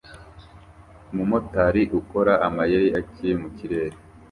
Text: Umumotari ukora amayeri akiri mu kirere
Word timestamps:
Umumotari 1.11 1.83
ukora 1.99 2.33
amayeri 2.47 2.87
akiri 2.99 3.33
mu 3.41 3.49
kirere 3.57 3.95